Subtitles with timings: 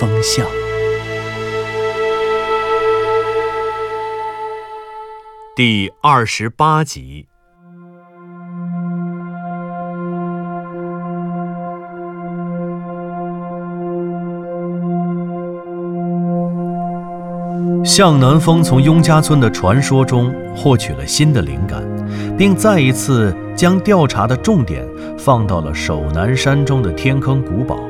[0.00, 0.46] 风向》
[5.54, 7.26] 第二十八集。
[17.84, 21.84] 向南风从雍家村的传说中获取了新的灵感，
[22.38, 24.82] 并再一次将调查的重点
[25.18, 27.89] 放到了守南山中的天坑古堡。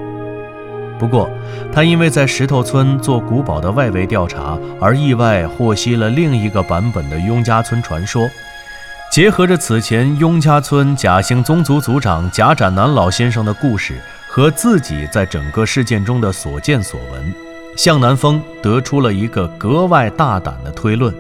[1.01, 1.31] 不过，
[1.73, 8.29] 他因为在石头村做古堡的外围调查，而意外获悉了另一个版本的雍家村传说。
[9.11, 13.99] 结合着此前雍家村贾姓宗族族长贾展南老先生的故事
[14.29, 17.35] 和自己在整个事件中的所见所闻，
[17.77, 21.15] 向南风得出了一个格外大胆的推论：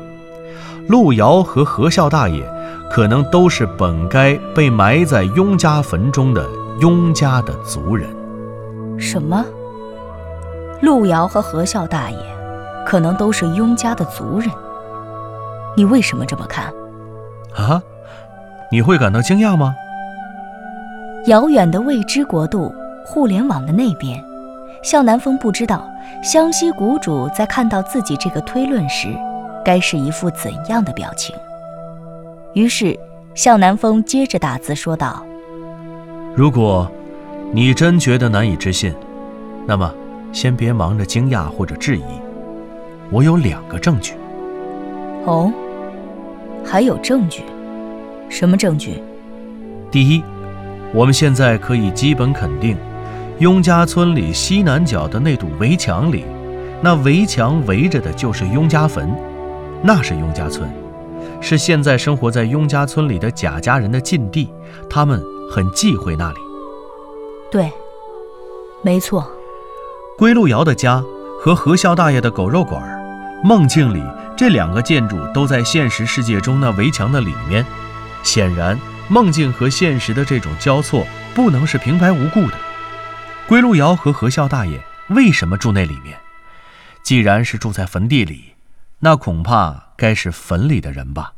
[0.88, 2.44] 路遥和何孝大爷
[2.90, 6.46] 可能都是本该被埋在雍家坟中的
[6.80, 8.08] 雍家的族人。
[8.98, 9.42] 什么？
[10.80, 12.18] 路遥和何孝大爷
[12.86, 14.50] 可能都是雍家的族人？
[15.76, 16.72] 你为什么这么看？
[17.54, 17.82] 啊，
[18.72, 19.74] 你会感到惊讶吗？
[21.26, 24.22] 遥远的未知国度，互联网的那边，
[24.82, 25.86] 向南风不知道
[26.22, 29.08] 湘西谷主在看到自己这个推论时，
[29.62, 31.36] 该是一副怎样的表情。
[32.54, 32.98] 于是，
[33.34, 35.22] 向南风接着打字说道
[36.34, 36.90] 如果
[37.52, 38.94] 你真觉得难以置信，
[39.66, 39.92] 那么
[40.32, 42.02] 先别忙着惊讶或者质疑，
[43.10, 44.14] 我有两个证据。
[45.26, 45.52] ：“哦，
[46.64, 47.42] 还有证据？
[48.28, 49.02] 什么证据？
[49.90, 50.22] 第一，
[50.94, 52.76] 我们现在可以基本肯定，
[53.38, 56.24] 雍家村里西南角的那堵围墙里，
[56.80, 59.12] 那围墙围着的就是雍家坟，
[59.82, 60.70] 那是雍家村，
[61.40, 64.48] 是现在生活在雍家村里的贾家人的禁地，
[64.88, 66.38] 他们很忌讳那里。
[67.50, 67.68] 对，
[68.82, 69.28] 没错。”
[70.20, 71.02] 归路遥的家
[71.40, 72.86] 和何孝大爷的狗肉馆，
[73.42, 74.04] 梦境里
[74.36, 77.64] 这两个建筑都在现实世界中那围墙的里面。
[78.22, 82.52] 显然，梦境和现实的这种交错不能是平白无故的。
[83.48, 86.18] 归路遥和何孝大爷为什么住那里面？
[87.02, 88.56] 既然是住在坟地里，
[88.98, 91.32] 那恐怕该是坟里的人吧？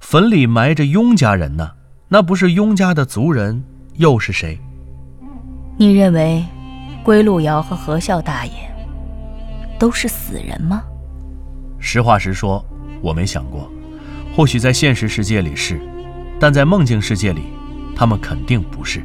[0.00, 1.70] 坟里埋着雍家人呢，
[2.08, 3.62] 那不是雍家的族人
[3.94, 4.58] 又是谁？
[5.76, 6.44] 你认为，
[7.08, 8.52] 归路遥和何笑大爷
[9.78, 10.82] 都是死人吗？
[11.78, 12.62] 实话实说，
[13.00, 13.66] 我没想过，
[14.36, 15.80] 或许在现实世界里是，
[16.38, 17.44] 但在梦境世界里，
[17.96, 19.02] 他们肯定不是。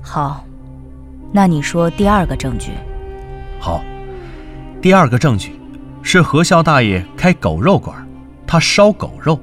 [0.00, 0.44] 好，
[1.32, 2.70] 那你说第二个证据？
[3.58, 3.82] 好，
[4.80, 5.58] 第二个证据
[6.00, 8.06] 是何笑大爷开狗肉馆，
[8.46, 9.36] 他烧狗肉。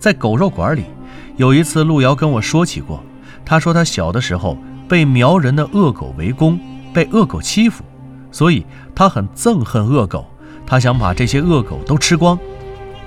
[0.00, 0.82] 在狗肉馆里，
[1.36, 3.00] 有一次路遥跟我说起过，
[3.44, 4.58] 他说他小的时候
[4.88, 6.58] 被苗人的恶狗围攻，
[6.94, 7.84] 被恶狗欺负，
[8.32, 10.26] 所以他很憎恨恶狗，
[10.66, 12.38] 他想把这些恶狗都吃光。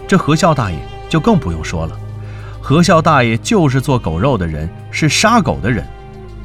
[0.07, 0.77] 这何孝大爷
[1.09, 1.97] 就更不用说了，
[2.61, 5.85] 何孝大爷就是做狗肉的人，是杀狗的人，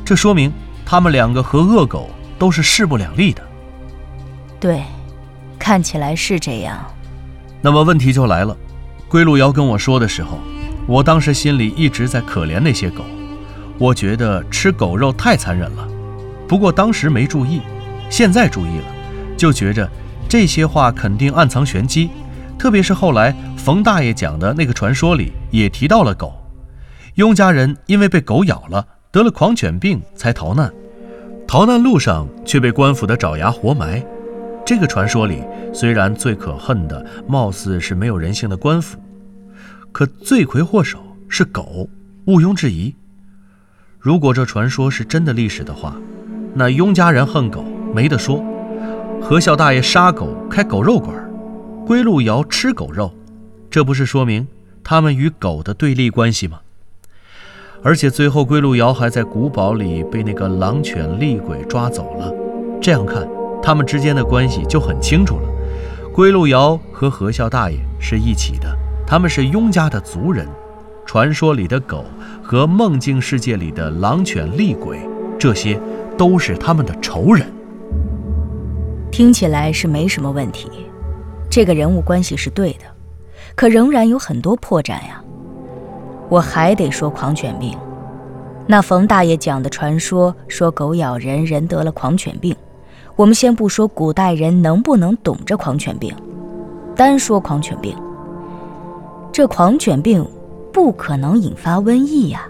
[0.04, 0.52] 这说明
[0.84, 2.08] 他们两个和恶狗
[2.38, 3.42] 都是势不两立的。
[4.58, 4.82] 对，
[5.58, 6.78] 看起来是这样。
[7.60, 8.56] 那么问题就来了，
[9.08, 10.38] 归路遥跟我说的时候，
[10.86, 13.04] 我当时心里一直在可怜那些狗，
[13.78, 15.86] 我觉得吃狗肉太残忍了。
[16.48, 17.60] 不过当时没注意，
[18.08, 18.84] 现在注意了，
[19.36, 19.88] 就觉着
[20.28, 22.08] 这些话肯定暗藏玄机。
[22.58, 26.32] 特别是后来冯大爷讲的那个传说里也提到了狗，
[27.16, 30.72] 雍家人因为被狗咬了，得了狂犬病才逃难，
[31.46, 34.02] 逃难路上却被官府的爪牙活埋。
[34.64, 38.98] 这个传说里，虽然最可恨的貌似是没有人性的官府，
[39.92, 40.98] 可罪魁祸首
[41.28, 41.88] 是狗，
[42.24, 42.94] 毋庸置疑。
[44.06, 45.96] 如果这传说是真的历史的话，
[46.54, 48.40] 那雍家人恨狗没得说，
[49.20, 51.12] 何孝大爷杀狗开狗肉馆，
[51.84, 53.10] 归路遥吃狗肉，
[53.68, 54.46] 这不是说明
[54.84, 56.60] 他们与狗的对立关系吗？
[57.82, 62.32] 而且最后归路遥还在古堡里被那个狼犬厉鬼抓走了，
[62.80, 63.26] 这样看。
[63.60, 65.48] 他们之间的关系就很清楚了，
[66.14, 68.72] 归路遥和何孝大爷是一起的，
[69.04, 70.46] 他们是雍家的族人。
[71.06, 72.04] 传说里的狗
[72.42, 74.98] 和梦境世界里的狼犬厉鬼，
[75.38, 75.80] 这些
[76.18, 77.46] 都是他们的仇人。
[79.10, 80.68] 听起来是没什么问题，
[81.48, 82.80] 这个人物关系是对的，
[83.54, 85.22] 可仍然有很多破绽呀。
[86.28, 87.78] 我还得说狂犬病，
[88.66, 92.54] 那冯大爷讲的传说说狗咬人，人得了狂犬病。
[93.14, 96.12] 我们先不说古代人能不能懂这狂犬病，
[96.96, 97.96] 单说狂犬病，
[99.32, 100.26] 这狂犬病
[100.76, 102.46] 不可能引发瘟疫呀。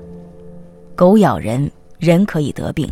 [0.97, 1.71] 狗咬人，
[2.01, 2.91] 人可以得病，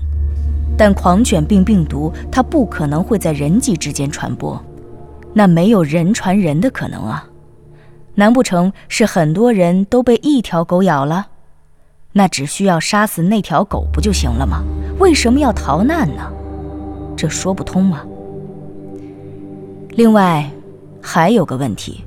[0.79, 4.65] 但狂犬病病毒它不可能会在人际之间传播，
[5.33, 7.29] 那没有人传人的可能啊。
[8.15, 11.27] 难不成是很多人都被一条狗咬了？
[12.13, 14.63] 那只需要杀死那条狗不就行了吗？
[15.01, 16.33] 为什么要逃难呢？
[17.17, 18.07] 这说不通吗？
[19.97, 20.49] 另外，
[21.03, 22.05] 还有个问题：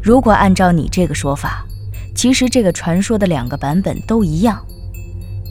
[0.00, 1.65] 如果按照你这个说法，
[2.16, 4.60] 其实这个传说的两个版本都一样。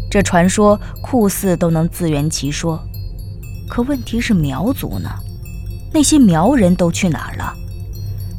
[0.10, 2.84] 这传说酷似都能自圆其说，
[3.70, 5.10] 可问题是苗族呢？
[5.94, 7.54] 那些苗人都去哪儿了？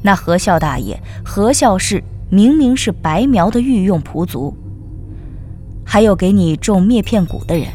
[0.02, 4.54] 那何孝大爷，何孝氏明明是白苗的御用仆族，
[5.84, 7.68] 还有给你种灭片谷的人，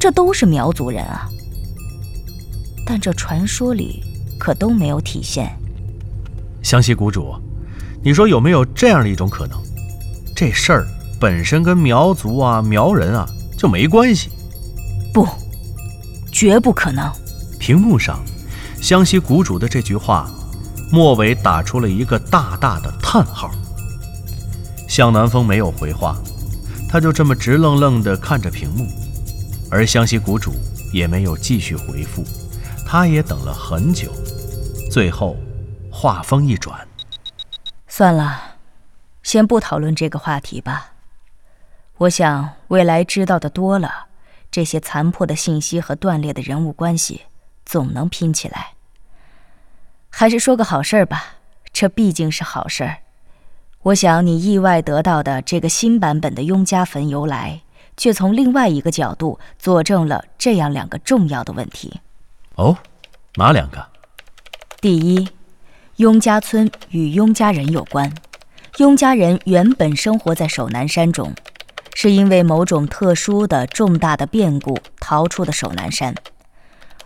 [0.00, 1.28] 这都是苗族人啊。
[2.86, 4.02] 但这传说里
[4.38, 5.54] 可都没有体现。
[6.62, 7.34] 湘西谷主，
[8.02, 9.60] 你说有没有这样的一种可能？
[10.40, 10.88] 这事儿
[11.20, 13.28] 本身跟苗族啊、苗人啊
[13.58, 14.30] 就没关系？
[15.12, 15.28] 不，
[16.32, 17.12] 绝不可能。
[17.58, 18.18] 屏幕上，
[18.80, 20.30] 湘西谷主的这句话。
[20.90, 23.50] 末尾打出了一个大大的叹号。
[24.88, 26.16] 向南风没有回话，
[26.88, 28.86] 他就这么直愣愣地看着屏幕，
[29.70, 30.54] 而湘西谷主
[30.90, 32.24] 也没有继续回复，
[32.86, 34.10] 他也等了很久，
[34.90, 35.36] 最后
[35.92, 36.80] 话锋一转
[37.86, 38.40] ：“算了，
[39.22, 40.92] 先不讨论这个话题吧。
[41.98, 44.06] 我想未来知道的多了，
[44.50, 47.22] 这些残破的信息和断裂的人物关系，
[47.64, 48.74] 总能拼起来。”
[50.08, 51.36] 还是说个好事儿吧，
[51.72, 52.98] 这毕竟是好事儿。
[53.82, 57.62] 我想你意外得到的这个新版本的雍家坟由来，
[57.96, 62.00] 却从另外一个角度佐证了这样两个重要的问题。
[62.56, 62.76] 哦，
[63.36, 63.86] 哪两个？
[64.80, 65.28] 第一，
[65.96, 68.12] 雍家村与雍家人有关。
[68.78, 71.34] 雍家人原本生活在守南山中，
[71.94, 76.14] 是因为某种特殊的重大的变故逃出的守南山。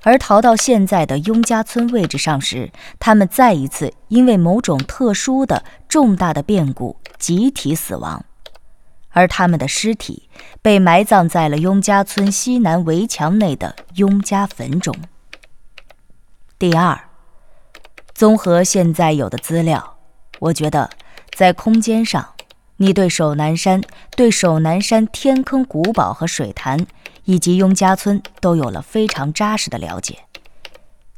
[0.03, 2.71] 而逃到现在的雍家村位置上时，
[3.01, 8.23] 他们再一次因为某种特殊的重大的变故集体死亡，
[9.09, 10.29] 而他们的尸体
[10.61, 14.95] 被埋葬在了雍家村西南围墙内的雍家坟中。
[16.59, 17.01] 第二，
[18.13, 19.97] 综合现在有的资料，
[20.39, 20.91] 我觉得
[21.35, 22.35] 在空间上，
[22.79, 23.83] 你对守南山、
[24.17, 26.87] 对守南山天坑古堡和水潭。
[27.27, 30.27] 以及雍家村都有了非常扎实的了解。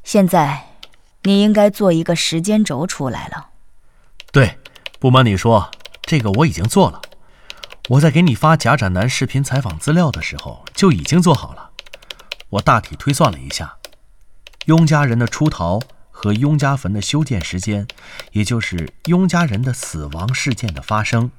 [0.05, 0.67] 现在，
[1.25, 3.49] 你应该做一个时间轴出来了。
[4.31, 4.57] 对，
[5.01, 5.69] 不瞒你说，
[6.03, 7.03] 这个我已经做了。
[7.89, 11.71] 我在给你发贾展南视频采访资料的时候就已经做好了。
[12.51, 13.79] 我大体推算了一下，
[14.67, 15.81] 雍家人的出逃
[16.19, 17.87] 和雍家坟的修建时间，
[18.33, 21.31] 也就是雍家人的死亡事件的发生，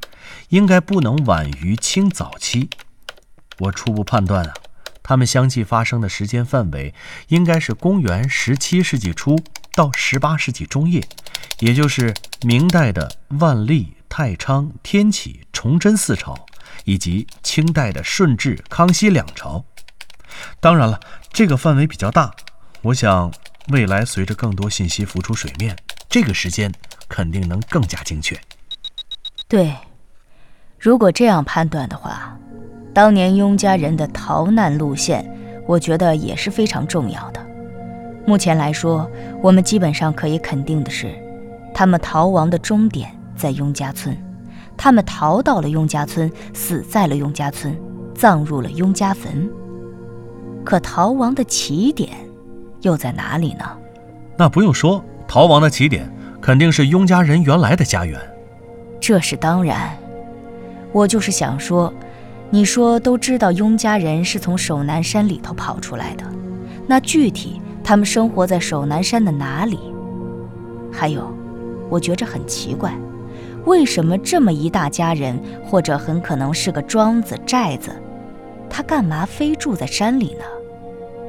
[0.50, 2.70] 应该不能晚于清早期。
[3.58, 4.54] 我初步判断啊，
[5.02, 6.94] 他们相继发生的时间范围
[7.30, 9.36] 应该是公元十七世纪初
[9.74, 11.04] 到十八世纪中叶，
[11.60, 12.14] 也就是
[12.44, 16.46] 明代的万历、太昌、天启、崇祯四朝，
[16.86, 19.66] 以及清代的顺治、康熙两朝。
[20.60, 21.00] 当然了，
[21.34, 22.32] 这个范围比较大，
[22.84, 23.34] 我想
[23.70, 25.76] 未来随着更多信息浮出水面，
[26.10, 26.72] 这个时间
[27.10, 28.40] 肯定能更加精确。
[29.48, 29.74] 对，
[30.80, 32.38] 如果这样判断的话。
[32.94, 35.24] 当年雍家人的逃难路线，
[35.68, 37.40] 我觉得也是非常重要的。
[38.26, 39.08] 目前来说，
[39.44, 41.14] 我们基本上可以肯定的是，
[41.76, 44.18] 他们逃亡的终点在雍家村，
[44.76, 47.80] 他们逃到了雍家村，死在了雍家村，
[48.16, 49.48] 葬入了雍家坟。
[50.66, 52.18] 可逃亡的起点
[52.88, 53.66] 又在哪里呢？
[54.36, 58.20] 那不用说，逃亡的起点肯定是雍家人原来的家园。
[59.00, 59.96] 这是当然，
[60.92, 61.94] 我就是想说。
[62.50, 66.24] 你说都知道雍家人是从守南山里头跑出来的，
[66.88, 69.78] 那具体他们生活在守南山的哪里？
[70.90, 71.30] 还有，
[71.90, 72.98] 我觉着很奇怪，
[73.66, 77.92] 为什么这么一大家人，或者很可能是个庄子寨子，
[78.70, 80.46] 他干嘛非住在山里呢？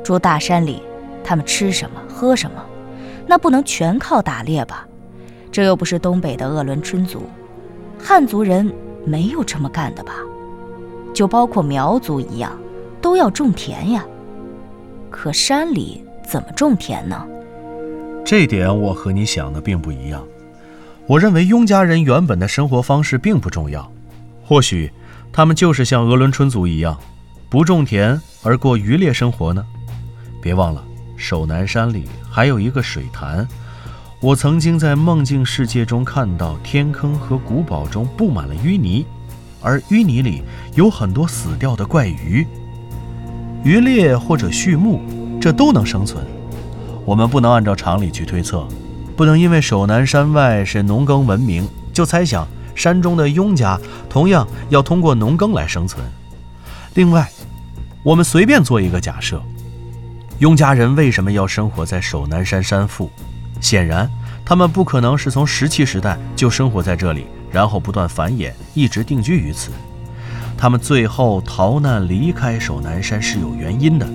[0.04, 0.80] 住大山里，
[1.28, 2.64] 他们吃什么喝什么？
[3.26, 4.88] 那不能全靠打猎吧？
[5.52, 7.24] 这又不是东北的鄂伦春族，
[7.98, 8.72] 汉族人
[9.04, 10.14] 没有这么干的吧？
[11.12, 12.58] 就包括苗族一样，
[13.02, 14.02] 都要种田呀。
[15.10, 17.22] 可山里怎么种田呢？
[18.24, 20.24] 这点我和你想的并不一样。
[21.06, 23.92] 我认为雍家人原本的生活方式并不重要，
[24.42, 24.90] 或许
[25.30, 26.96] 他们就是像鄂伦春族一样，
[27.50, 29.62] 不种田而过渔猎生活呢。
[30.40, 30.82] 别忘了，
[31.18, 33.46] 守南山里还有一个水潭。
[34.20, 39.04] 我曾经在梦境世界中看到天坑和古堡中布满了淤泥，
[39.60, 40.42] 而淤泥里
[40.74, 42.46] 有很多死掉的怪鱼。
[43.64, 45.00] 渔猎或者畜牧，
[45.40, 46.24] 这都能生存。
[47.04, 48.66] 我们不能按照常理去推测。
[49.16, 53.76] 不能因为守南山外是农耕文明，就猜想山中的庸家
[54.08, 56.04] 同样要通过农耕来生存。
[56.94, 57.28] 另外，
[58.04, 59.42] 我们随便做一个假设：
[60.38, 63.10] 雍家人为什么要生活在守南山山腹？
[63.60, 64.08] 显然，
[64.44, 69.72] 他们不可能是从石器时代就生活在这里，然后不断繁衍，一直定居于此。
[70.56, 74.08] 他们最后逃难离开守南山是有原因的。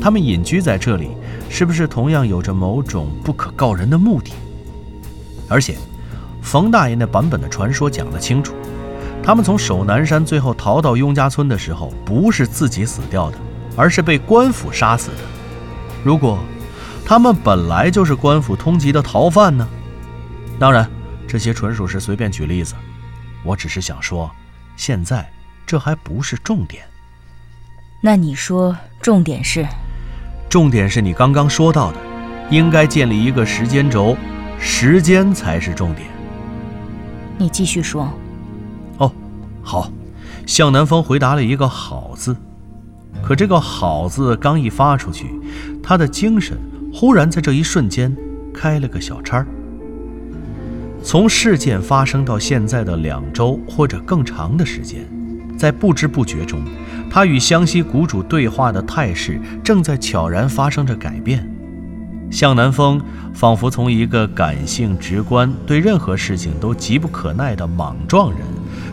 [0.00, 1.10] 他们隐居在这里，
[1.50, 4.30] 是不是同样有着某种不可告人的目的？
[5.48, 5.74] 而且，
[6.40, 8.54] 冯大爷那版本的传说讲得清楚，
[9.24, 13.38] 他们从守南山最后逃到雍家村的时候，不是自己死掉的，
[13.74, 15.37] 而是被官府杀死的。
[16.08, 16.38] 如果
[17.04, 19.68] 他们本来就是官府通缉的逃犯呢？
[20.58, 20.90] 当然，
[21.28, 22.74] 这些纯属是随便举例子。
[23.44, 24.30] 我只是想说，
[24.74, 25.30] 现在
[25.66, 26.82] 这还不是重点。
[28.00, 29.66] 那你说重点是？
[30.48, 31.98] 重点是你刚刚说到的，
[32.48, 34.16] 应该建立一个时间轴，
[34.58, 36.08] 时间才是重点。
[37.36, 38.10] 你继续说。
[38.96, 39.12] 哦，
[39.62, 39.92] 好。
[40.46, 42.34] 向南风回答了一个“好”字，
[43.28, 45.26] 可这个“好”字刚一发出去，
[45.82, 46.56] 他的精神
[46.90, 48.16] 忽然在这一瞬间
[48.54, 49.44] 开了个小差。
[51.02, 55.06] 从事件发生到现在的两周或者更长的时间，
[55.58, 56.62] 在不知不觉中。
[57.10, 61.46] 他与湘西谷主对话的态势正在悄然发生着改变，
[62.30, 62.98] 向南风
[63.34, 68.40] 仿佛从一个感性直观、对任何事情都急不可耐的莽撞人，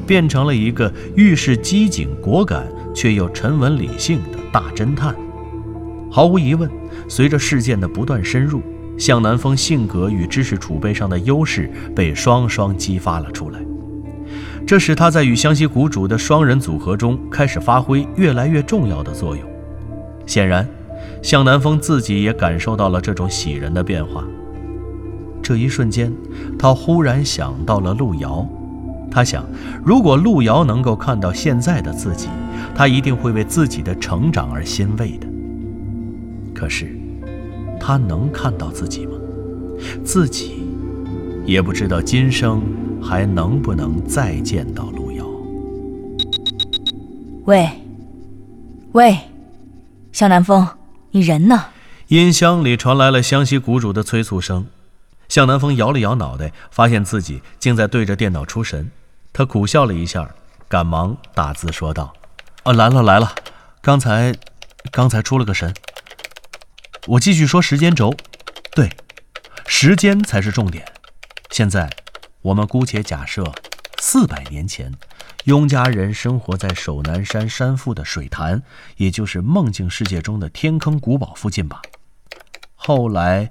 [0.05, 5.13] 变成了一个遇事机警果敢却又沉稳理性的大侦探。
[6.09, 6.67] 毫无疑问，
[7.07, 8.61] 随着事件的不断深入，
[8.97, 13.59] 向南风性格与知识储备上的优势被双双激发了出来。
[14.65, 19.45] 这使他在与湘西谷主的双人组合中开始发挥越来越重要的作用。
[20.25, 20.67] 显然，
[21.21, 24.23] 向南风自己也感受到了这种喜人的变化。
[25.43, 26.11] 这一瞬间，
[26.57, 28.47] 他忽然想到了路遥。
[29.15, 29.45] 他想，
[29.81, 32.27] 如果路遥能够看到现在的自己，
[32.75, 35.27] 他一定会为自己的成长而欣慰的。
[36.53, 36.99] 可是，
[37.79, 39.13] 他能看到自己吗？
[40.03, 40.67] 自己
[41.45, 42.61] 也不知道今生。
[43.01, 45.23] 还能不能再见到路遥？
[47.45, 47.69] 喂，
[48.93, 49.15] 喂，
[50.11, 50.67] 向南风，
[51.11, 51.65] 你人呢？
[52.07, 54.65] 音箱里传来了湘西谷主的催促声。
[55.29, 58.89] 向南风摇了摇脑袋，发现自己竟在对着电脑出神。
[59.37, 60.33] 他苦笑了一下，
[60.69, 62.13] 赶忙打字说道
[62.63, 63.35] ：“啊，来了来了，
[63.81, 64.33] 刚才，
[64.93, 65.73] 刚才出了个神。
[67.05, 68.15] 我继续说时间轴，
[68.71, 68.89] 对，
[69.67, 70.85] 时间才是重点。
[71.51, 71.89] 现在。”
[72.43, 73.43] 我们姑且假设，
[73.97, 74.93] 四百年前，
[75.45, 78.61] 雍家人生活在守南山山腹的水潭，
[78.97, 81.81] 也就是梦境世界中的天坑古堡附近吧。
[82.75, 83.49] 后来，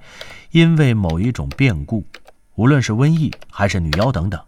[0.52, 2.06] 因为某一种变故，
[2.54, 4.40] 无论是瘟疫还是女妖等等，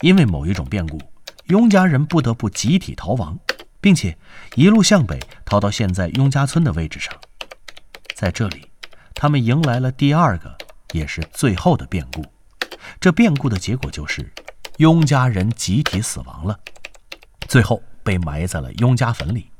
[0.00, 1.00] 因为某一种变故，
[1.46, 3.38] 雍家人不得不集体逃亡，
[3.80, 4.16] 并且
[4.54, 7.14] 一路向北逃到现在雍家村的位置上。
[8.14, 8.68] 在这里，
[9.14, 10.56] 他们迎来了第二个，
[10.92, 12.24] 也是最后的变故。
[13.00, 14.32] 这变故的结果就是，
[14.78, 16.60] 雍家人集体死亡了，
[17.48, 19.50] 最后被埋在了雍家坟里。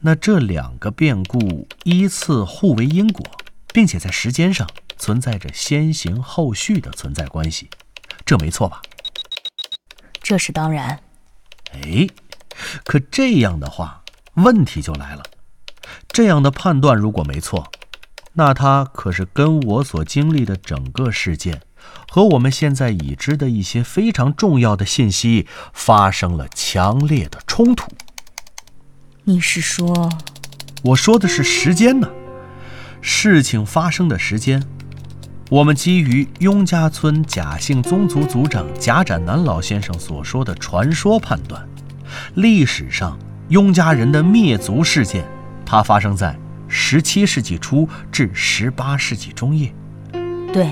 [0.00, 3.24] 那这两个变故依次互为因果，
[3.72, 7.70] 并且在时间上存在着先行后续的存在关系，
[8.24, 8.82] 这没错吧？
[10.26, 10.98] 这是当然。
[11.72, 12.08] 哎，
[12.84, 14.02] 可这样的话，
[14.34, 15.22] 问题就来了。
[16.08, 17.70] 这样的判断如果没错，
[18.32, 21.62] 那它可是跟我所经历的整个事件。
[22.10, 27.88] 和我们现在已知的一些非常重要的信息发生了强烈的冲突。
[29.22, 30.10] 你是说？
[30.82, 32.10] 我说的是时间呢？
[33.00, 34.60] 事情发生的时间。
[35.48, 41.64] 我们基于雍家村贾姓宗族族长贾展南老先生所说的传说判断，
[42.34, 43.16] 历史上
[43.50, 45.24] 雍家人的灭族事件，
[45.64, 46.36] 它发生在
[46.66, 49.72] 十七世纪初至十八世纪中叶。
[50.52, 50.68] 对。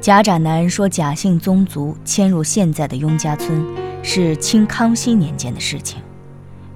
[0.00, 3.64] 贾展南说：“贾姓宗族迁入现在的雍家村，
[4.02, 6.02] 是清康熙年间的事情。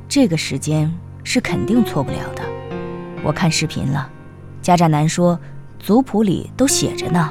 [0.09, 0.93] 这个时间
[1.25, 2.43] 是肯定错不了的。
[3.25, 4.09] 我看视频了，
[4.61, 5.41] 贾展南说，
[5.85, 7.31] 族谱里都写着呢。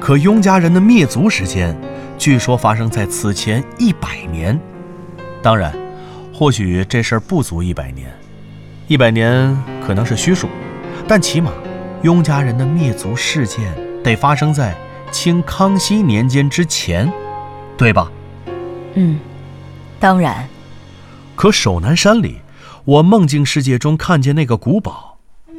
[0.00, 1.78] 可雍家人的灭族时间，
[2.16, 4.58] 据说发生在此前一百年。
[5.42, 5.76] 当然，
[6.32, 8.10] 或许这事儿不足一百年，
[8.86, 9.54] 一百年
[9.86, 10.48] 可能是虚数，
[11.06, 11.52] 但起码，
[12.02, 13.70] 雍家人的灭族事件
[14.02, 14.74] 得发生在
[15.10, 17.12] 清康熙年间之前，
[17.76, 18.10] 对吧？
[18.94, 19.20] 嗯，
[20.00, 20.48] 当然。
[21.36, 22.38] 可守南山里，
[22.84, 25.07] 我梦境世界中看见那个古堡，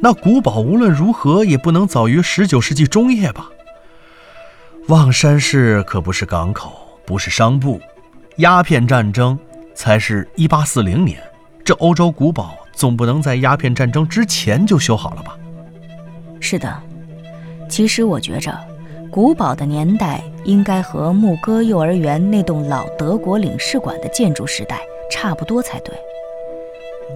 [0.02, 3.50] 那古堡无论如何也不能早于十九世纪中叶吧？
[4.88, 6.72] 望山市可不是港口，
[7.04, 7.80] 不是商埠，
[8.36, 9.38] 鸦片战争
[9.74, 11.20] 才是一八四零年，
[11.64, 15.36] 这欧洲古堡总不能在鸦片战争之前就修好了吧？
[16.40, 16.82] 是的，
[17.68, 18.58] 其实我觉着，
[19.10, 24.80] 古堡的年代应该和牧歌幼儿园那栋老德国领事馆的建筑时代。
[25.12, 25.92] 差不多才对。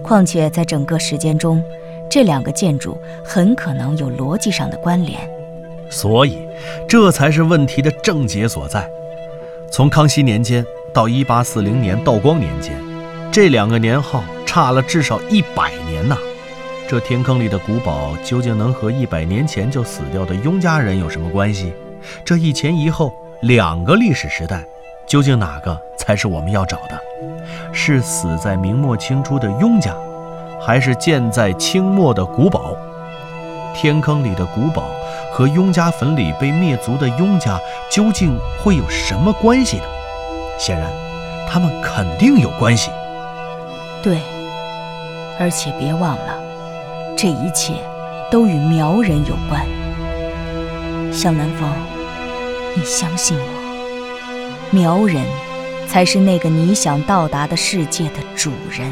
[0.03, 1.63] 况且在整个时间中，
[2.09, 5.19] 这两个建筑很可能有逻辑上的关联。
[5.89, 6.39] 所以，
[6.87, 8.89] 这才是问题的症结所在。
[9.71, 12.73] 从康熙年间到一八四零年道光年间，
[13.31, 16.17] 这两个年号差了至少一百年呐。
[16.87, 21.73] 这天坑里的古堡究竟能和一百年前就死掉的雍家人有什么关系？
[22.23, 24.63] 这一前一后两个历史时代，
[25.07, 26.99] 究竟哪个才是我们要找的？
[27.73, 29.95] 是死在明末清初的雍家，
[30.65, 32.75] 还是建在清末的古堡？
[33.75, 34.85] 天坑里的古堡
[35.31, 37.59] 和雍家坟里被灭族的雍家
[37.91, 39.83] 究竟会有什么关系呢？
[40.57, 40.89] 显然，
[41.47, 42.89] 他们肯定有关系。
[44.01, 44.21] 对，
[45.39, 46.39] 而且别忘了，
[47.15, 47.73] 这一切
[48.31, 49.63] 都与苗人有关。
[51.11, 51.69] 向南风，
[52.75, 55.23] 你相信我，苗人。
[55.87, 58.91] 才是那个你想到达的世界的主人。